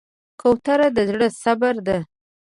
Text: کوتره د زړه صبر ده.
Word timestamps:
کوتره 0.41 0.87
د 0.95 0.97
زړه 1.09 1.27
صبر 1.41 1.75
ده. 1.87 1.97